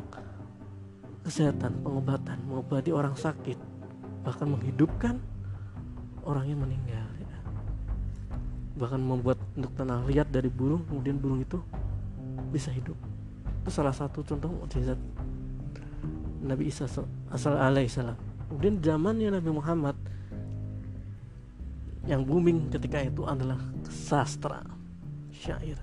[1.22, 3.58] kesehatan, pengobatan, mengobati orang sakit,
[4.26, 5.16] bahkan menghidupkan
[6.26, 7.06] orang yang meninggal.
[7.18, 7.38] Ya.
[8.78, 11.62] Bahkan membuat untuk tanah liat dari burung, kemudian burung itu
[12.50, 12.98] bisa hidup.
[13.62, 14.98] Itu salah satu contoh mukjizat
[16.42, 16.90] Nabi Isa
[17.30, 18.18] asal alaihissalam.
[18.50, 19.96] Kemudian zamannya Nabi Muhammad
[22.02, 24.81] yang booming ketika itu adalah sastra
[25.42, 25.78] syair.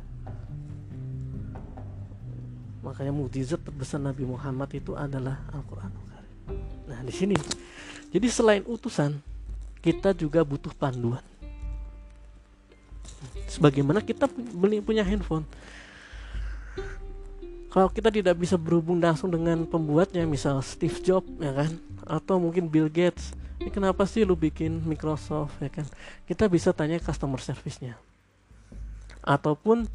[2.79, 5.91] Makanya mukjizat terbesar Nabi Muhammad itu adalah Al-Quran.
[6.87, 7.35] Nah di sini.
[8.09, 9.19] Jadi selain utusan
[9.83, 11.21] kita juga butuh panduan.
[13.51, 15.43] Sebagaimana kita beli punya handphone.
[17.69, 21.71] Kalau kita tidak bisa berhubung langsung dengan pembuatnya misal Steve Jobs ya kan?
[22.07, 23.35] Atau mungkin Bill Gates.
[23.59, 25.85] Ini kenapa sih lu bikin Microsoft ya kan?
[26.25, 28.08] Kita bisa tanya customer service-nya
[29.23, 29.88] ataupun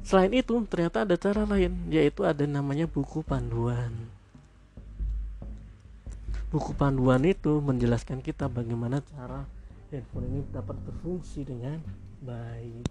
[0.00, 3.92] selain itu ternyata ada cara lain yaitu ada namanya buku panduan.
[6.50, 9.46] Buku panduan itu menjelaskan kita bagaimana cara
[9.94, 11.78] handphone ini dapat berfungsi dengan
[12.22, 12.84] baik.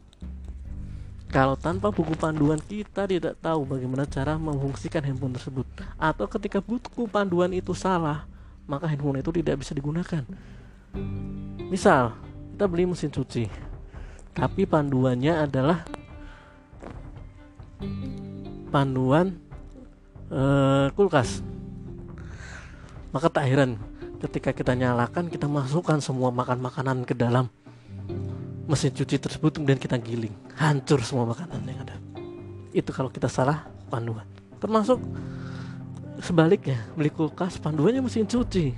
[1.29, 5.67] Kalau tanpa buku panduan kita tidak tahu bagaimana cara memfungsikan handphone tersebut.
[5.99, 8.25] Atau ketika buku panduan itu salah
[8.65, 10.23] maka handphone itu tidak bisa digunakan.
[11.69, 12.15] Misal
[12.55, 13.68] kita beli mesin cuci
[14.33, 15.83] tapi panduannya adalah
[18.69, 19.35] panduan
[20.29, 21.41] uh, kulkas.
[23.09, 23.81] Maka tak heran
[24.21, 27.49] ketika kita nyalakan kita masukkan semua makan makanan ke dalam
[28.69, 30.33] mesin cuci tersebut kemudian kita giling.
[30.53, 31.97] Hancur semua makanan yang ada.
[32.69, 34.27] Itu kalau kita salah panduan.
[34.61, 35.01] Termasuk
[36.21, 38.77] sebaliknya beli kulkas panduannya mesin cuci.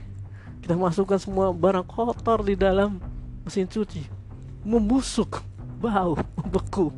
[0.64, 3.02] Kita masukkan semua barang kotor di dalam
[3.44, 4.21] mesin cuci
[4.62, 5.42] membusuk
[5.82, 6.18] bau
[6.50, 6.94] beku.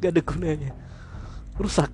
[0.00, 0.70] Gak ada gunanya.
[1.56, 1.92] Rusak.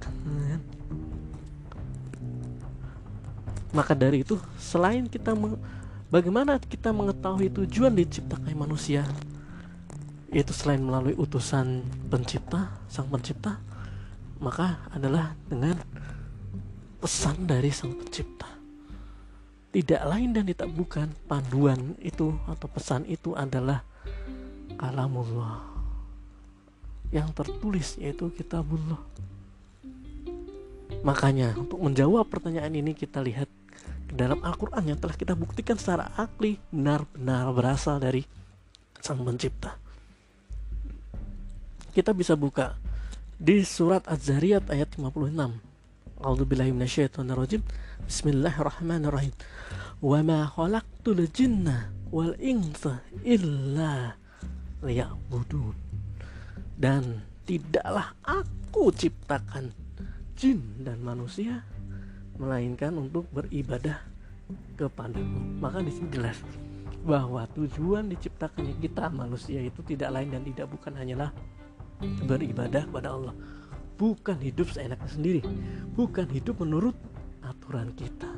[3.68, 5.36] Maka dari itu selain kita
[6.08, 9.04] bagaimana kita mengetahui tujuan diciptakan manusia
[10.32, 13.60] yaitu selain melalui utusan pencipta sang pencipta
[14.38, 15.74] maka adalah dengan
[16.98, 18.46] pesan dari sang pencipta.
[19.68, 23.84] Tidak lain dan tidak bukan panduan itu atau pesan itu adalah
[24.78, 25.60] kalamullah
[27.10, 29.00] yang tertulis yaitu kitabullah.
[31.02, 33.48] Makanya untuk menjawab pertanyaan ini kita lihat
[34.08, 38.24] ke dalam Al-Quran yang telah kita buktikan secara akli benar-benar berasal dari
[38.98, 39.78] Sang Pencipta.
[41.94, 42.74] Kita bisa buka
[43.38, 46.18] di surat Az-Zariyat ayat 56.
[46.18, 47.62] A'udzubillahi minasyaitonirrajim.
[48.10, 49.34] Bismillahirrahmanirrahim.
[50.02, 54.17] Wa ma khalaqtul jinna wal insa illa
[54.82, 55.74] liya'budun
[56.78, 59.74] dan tidaklah aku ciptakan
[60.38, 61.66] jin dan manusia
[62.38, 63.98] melainkan untuk beribadah
[64.78, 65.58] kepadaku.
[65.58, 66.38] Maka di sini jelas
[67.02, 71.34] bahwa tujuan diciptakannya kita manusia itu tidak lain dan tidak bukan hanyalah
[72.24, 73.34] beribadah kepada Allah.
[73.98, 75.42] Bukan hidup seenaknya sendiri.
[75.98, 76.94] Bukan hidup menurut
[77.42, 78.30] aturan kita.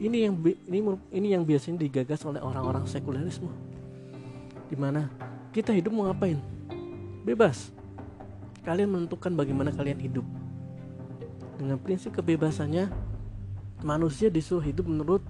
[0.00, 0.80] Ini yang ini
[1.12, 3.71] ini yang biasanya digagas oleh orang-orang sekulerisme
[4.72, 5.12] di mana
[5.52, 6.40] kita hidup mau ngapain?
[7.28, 7.68] Bebas.
[8.64, 10.24] Kalian menentukan bagaimana kalian hidup.
[11.60, 12.88] Dengan prinsip kebebasannya
[13.84, 15.20] manusia disuruh hidup menurut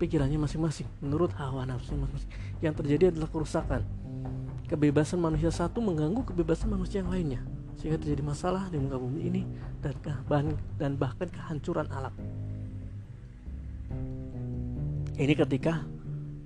[0.00, 2.32] pikirannya masing-masing menurut hawa nafsu masing-masing.
[2.64, 3.84] Yang terjadi adalah kerusakan.
[4.72, 7.44] Kebebasan manusia satu mengganggu kebebasan manusia yang lainnya
[7.76, 9.42] sehingga terjadi masalah di muka bumi ini
[9.84, 9.92] dan
[10.80, 12.10] dan bahkan kehancuran alam.
[15.16, 15.84] Ini ketika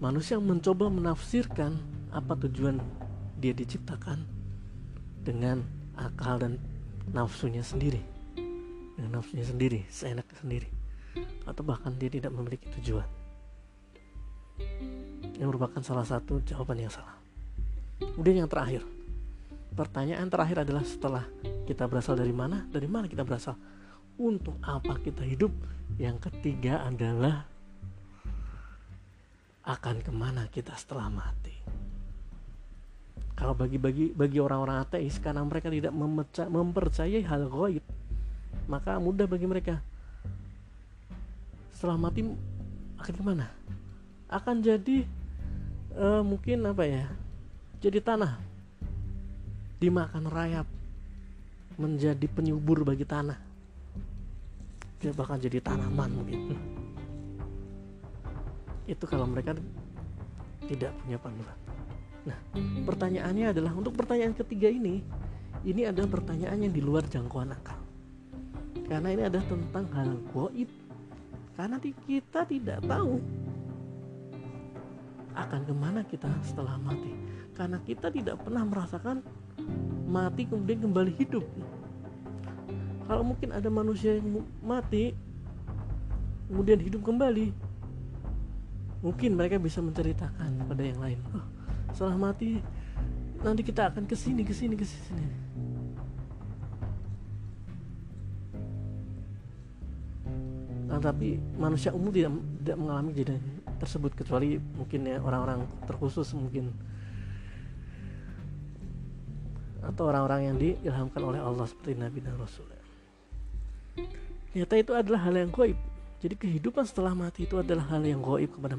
[0.03, 2.79] manusia mencoba menafsirkan apa tujuan
[3.39, 4.23] dia diciptakan?
[5.21, 5.61] Dengan
[6.01, 6.57] akal dan
[7.13, 8.01] nafsunya sendiri.
[8.97, 10.69] Dengan nafsunya sendiri seenaknya sendiri.
[11.45, 13.07] Atau bahkan dia tidak memiliki tujuan.
[15.41, 17.17] Ini merupakan salah satu jawaban yang salah.
[18.01, 18.85] Kemudian yang terakhir.
[19.71, 21.25] Pertanyaan terakhir adalah setelah
[21.65, 22.67] kita berasal dari mana?
[22.69, 23.57] Dari mana kita berasal?
[24.21, 25.53] Untuk apa kita hidup?
[25.97, 27.49] Yang ketiga adalah
[29.65, 31.70] akan ke mana kita setelah mati.
[33.41, 37.81] Kalau bagi-bagi bagi orang-orang ateis karena mereka tidak memecah, mempercayai hal gaib,
[38.69, 39.81] maka mudah bagi mereka.
[41.73, 42.21] Setelah mati
[43.01, 43.49] akan ke mana?
[44.29, 45.09] Akan jadi
[45.97, 47.09] uh, mungkin apa ya?
[47.81, 48.37] Jadi tanah
[49.81, 50.69] dimakan rayap
[51.81, 53.41] menjadi penyubur bagi tanah.
[55.01, 56.61] Dia bahkan jadi tanaman mungkin
[58.91, 59.55] itu kalau mereka
[60.67, 61.70] tidak punya panduan.
[62.29, 62.39] Nah,
[62.85, 65.01] pertanyaannya adalah untuk pertanyaan ketiga ini,
[65.65, 67.77] ini adalah pertanyaan yang di luar jangkauan akal.
[68.89, 70.71] Karena ini adalah tentang hal goib.
[71.57, 73.21] Karena kita tidak tahu
[75.37, 77.13] akan ke mana kita setelah mati.
[77.57, 79.21] Karena kita tidak pernah merasakan
[80.09, 81.45] mati kemudian kembali hidup.
[83.05, 85.13] Kalau mungkin ada manusia yang mati
[86.51, 87.53] kemudian hidup kembali,
[89.01, 91.45] mungkin mereka bisa menceritakan kepada yang lain oh,
[91.95, 92.61] setelah mati.
[93.41, 95.51] Nanti kita akan ke sini ke sini ke sini
[100.91, 103.41] nah, tapi manusia umum tidak tidak mengalami kejadian
[103.79, 106.75] tersebut kecuali mungkin ya orang-orang terkhusus mungkin.
[109.81, 112.69] Atau orang-orang yang diilhamkan oleh Allah seperti Nabi dan Rasul.
[114.53, 115.79] Ternyata itu adalah hal yang goib.
[116.21, 118.77] Jadi kehidupan setelah mati itu adalah hal yang goib kepada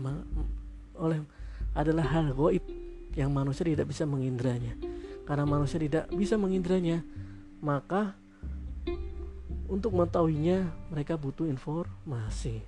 [0.94, 1.26] oleh
[1.74, 2.62] adalah hal goib
[3.16, 4.76] yang manusia tidak bisa mengindranya.
[5.28, 7.04] Karena manusia tidak bisa mengindranya,
[7.64, 8.16] maka
[9.72, 12.60] untuk mengetahuinya mereka butuh informasi.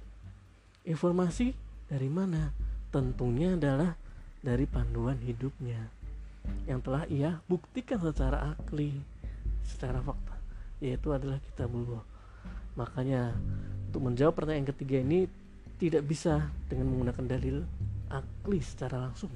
[0.87, 1.51] Informasi
[1.91, 2.55] dari mana?
[2.93, 3.99] Tentunya adalah
[4.39, 5.91] dari panduan hidupnya
[6.67, 8.95] yang telah ia buktikan secara akli,
[9.63, 10.35] secara fakta,
[10.83, 12.03] yaitu adalah kitabullah.
[12.75, 13.35] Makanya
[13.91, 15.27] untuk menjawab pertanyaan ketiga ini
[15.79, 17.57] tidak bisa dengan menggunakan dalil
[18.07, 19.31] akli secara langsung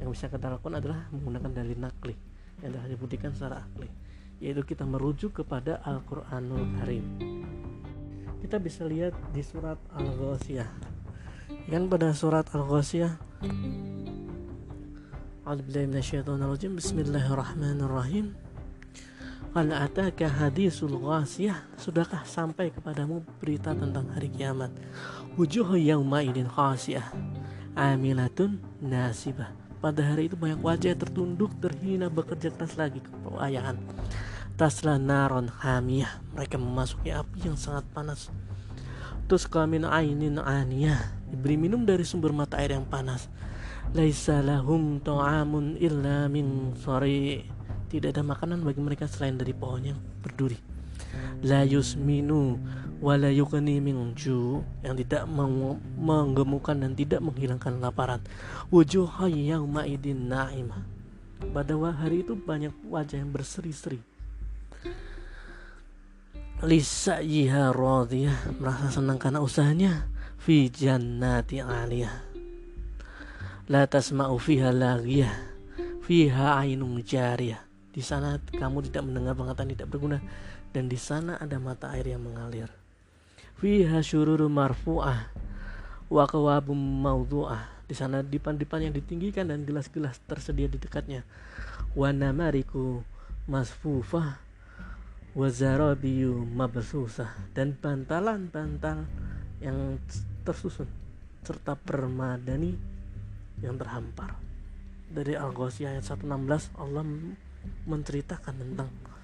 [0.00, 2.14] yang bisa kita lakukan adalah menggunakan dalil nakli
[2.60, 3.88] yang telah dibuktikan secara akli
[4.40, 7.04] yaitu kita merujuk kepada Al-Quranul Karim.
[8.44, 10.68] Kita bisa lihat di surat Al-Ghasiyah.
[11.72, 13.16] Kan pada surat Al-Ghasiyah
[15.46, 18.36] Bismillahirrahmanirrahim.
[19.56, 21.64] Hal ataka hadisul ghasiyah.
[21.80, 24.68] Sudahkah sampai kepadamu berita tentang hari kiamat?
[25.40, 27.08] Wujuh yauma idin khasiyah.
[27.72, 33.78] Amilatun nasibah Pada hari itu banyak wajah tertunduk terhina bekerja keras lagi kepayahan
[34.58, 36.26] Tasla naron hamiyah.
[36.34, 38.34] Mereka memasuki api yang sangat panas.
[39.30, 41.14] Terus kamin ainin aniyah.
[41.30, 43.30] Diberi minum dari sumber mata air yang panas.
[43.94, 47.46] Laisa lahum ta'amun illa min sari.
[47.86, 50.75] Tidak ada makanan bagi mereka selain dari pohon yang berduri
[51.44, 52.58] la yusminu
[53.00, 54.16] wala yughni min
[54.80, 55.28] yang tidak
[56.00, 58.20] menggemukkan dan tidak menghilangkan laparan.
[58.72, 60.82] Wujuh yauma idin na'imah.
[61.52, 64.00] Pada hari itu banyak wajah yang berseri-seri.
[66.64, 68.56] Lisa yiha radiyah.
[68.56, 70.08] Merasa senang karena usahanya.
[70.40, 72.24] Fi jannati aliyah.
[73.68, 75.34] La tasma'u fiha lagiyah.
[76.00, 77.60] Fiha ainun jariyah.
[77.92, 80.20] Di sana kamu tidak mendengar pengetahuan tidak berguna
[80.76, 82.68] dan di sana ada mata air yang mengalir.
[83.56, 85.32] Fiha syururu marfu'ah
[86.12, 87.88] wa kawabum maudhu'ah.
[87.88, 91.24] Di sana dipan-dipan yang ditinggikan dan gelas-gelas tersedia di dekatnya.
[91.96, 93.00] Wa namariku
[93.48, 94.36] masfufah
[95.32, 99.08] wa zarabiyu mabsusah dan bantalan-bantal
[99.64, 99.96] yang
[100.44, 100.92] tersusun
[101.40, 102.76] serta permadani
[103.64, 104.36] yang terhampar.
[105.08, 107.04] Dari Al-Ghasyiyah ayat 116 Allah
[107.88, 109.15] menceritakan tentang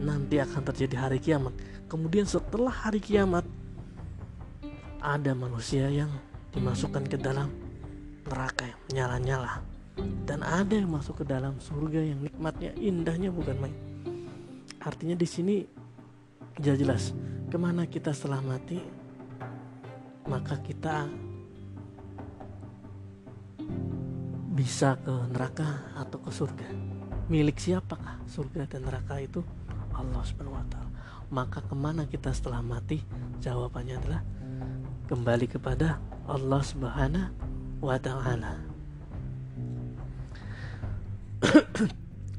[0.00, 1.52] nanti akan terjadi hari kiamat.
[1.88, 3.44] Kemudian setelah hari kiamat
[4.98, 6.10] ada manusia yang
[6.52, 7.52] dimasukkan ke dalam
[8.26, 9.52] neraka yang menyala-nyala
[10.28, 13.76] dan ada yang masuk ke dalam surga yang nikmatnya indahnya bukan main.
[14.78, 15.56] artinya di sini
[16.62, 17.10] jelas
[17.50, 18.78] ke mana kita setelah mati
[20.28, 21.10] maka kita
[24.54, 26.68] bisa ke neraka atau ke surga
[27.26, 29.42] milik siapakah surga dan neraka itu
[29.98, 30.90] Allah subhanahu wa ta'ala.
[31.28, 33.02] Maka ke mana kita setelah mati?
[33.42, 34.22] Jawabannya adalah
[35.10, 35.98] kembali kepada
[36.30, 37.34] Allah subhanahu
[37.82, 38.54] wa ta'ala.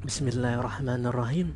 [0.07, 1.51] Bismillahirrahmanirrahim.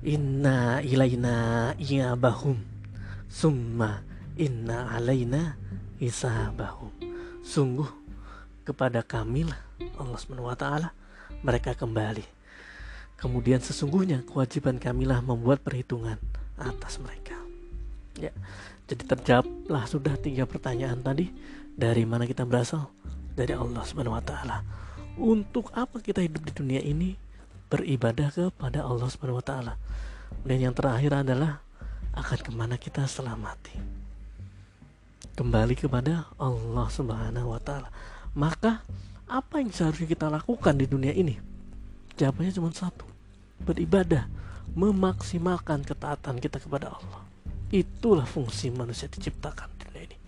[0.00, 2.56] Inna ilaina iyabahum
[3.30, 4.02] Summa
[4.34, 5.54] inna alaina
[6.02, 6.90] hisabahum.
[7.46, 7.86] Sungguh
[8.66, 9.60] kepada kamilah
[9.94, 10.99] Allah SWT
[11.44, 12.24] mereka kembali
[13.20, 16.16] Kemudian sesungguhnya kewajiban kamilah membuat perhitungan
[16.56, 17.36] atas mereka
[18.18, 18.34] Ya,
[18.90, 21.32] jadi terjawablah sudah tiga pertanyaan tadi
[21.72, 22.90] Dari mana kita berasal?
[23.30, 24.60] Dari Allah Subhanahu wa taala.
[25.16, 27.16] Untuk apa kita hidup di dunia ini?
[27.70, 29.74] beribadah kepada Allah Subhanahu wa taala.
[30.42, 31.62] Dan yang terakhir adalah
[32.18, 33.78] akan ke mana kita setelah mati.
[35.38, 37.88] Kembali kepada Allah Subhanahu wa taala.
[38.34, 38.82] Maka
[39.30, 41.38] apa yang seharusnya kita lakukan di dunia ini?
[42.18, 43.06] Jawabannya cuma satu.
[43.62, 44.26] Beribadah,
[44.74, 47.22] memaksimalkan ketaatan kita kepada Allah.
[47.70, 50.18] Itulah fungsi manusia diciptakan di dunia ini.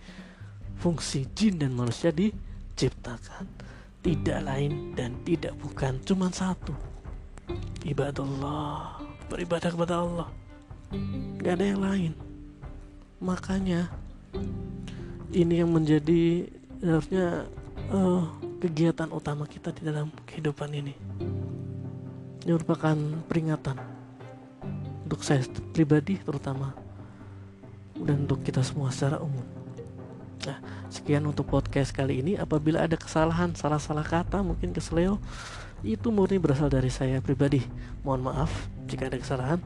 [0.79, 3.45] Fungsi jin dan manusia diciptakan.
[3.99, 6.93] Tidak lain dan tidak bukan cuma satu
[7.83, 10.27] ibadallah beribadah kepada Allah
[11.43, 12.13] gak ada yang lain
[13.19, 13.91] makanya
[15.33, 16.47] ini yang menjadi
[16.83, 17.47] harusnya
[17.91, 18.23] uh,
[18.61, 20.93] kegiatan utama kita di dalam kehidupan ini
[22.43, 22.95] ini merupakan
[23.27, 23.75] peringatan
[25.03, 25.43] untuk saya
[25.75, 26.71] pribadi terutama
[27.99, 29.43] dan untuk kita semua secara umum
[30.43, 35.19] nah sekian untuk podcast kali ini apabila ada kesalahan salah-salah kata mungkin keseleo
[35.83, 37.59] itu murni berasal dari saya pribadi.
[38.07, 38.51] Mohon maaf
[38.87, 39.59] jika ada kesalahan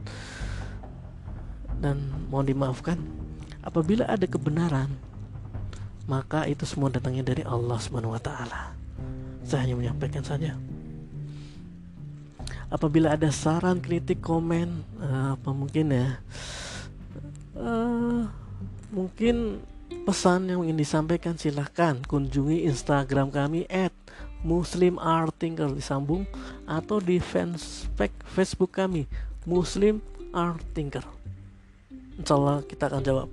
[1.78, 2.98] dan mohon dimaafkan.
[3.62, 4.90] Apabila ada kebenaran,
[6.08, 8.72] maka itu semua datangnya dari Allah Subhanahu wa taala.
[9.44, 10.56] Saya hanya menyampaikan saja.
[12.72, 16.20] Apabila ada saran, kritik, komen, uh, apa mungkin ya,
[17.56, 18.28] uh,
[18.92, 19.60] mungkin
[20.04, 23.92] pesan yang ingin disampaikan silahkan kunjungi Instagram kami at
[25.76, 26.28] disambung
[26.64, 27.88] atau di fans
[28.32, 29.08] Facebook kami
[29.48, 30.00] Muslim
[30.32, 31.04] Art Thinker.
[32.20, 33.28] Insya Allah kita akan jawab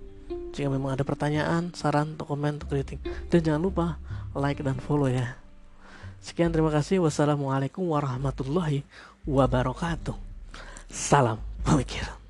[0.55, 3.03] jika memang ada pertanyaan, saran, atau komen, atau kritik.
[3.27, 3.85] Dan jangan lupa
[4.31, 5.35] like dan follow ya.
[6.23, 7.03] Sekian terima kasih.
[7.03, 8.87] Wassalamualaikum warahmatullahi
[9.27, 10.15] wabarakatuh.
[10.87, 12.24] Salam pemikiran.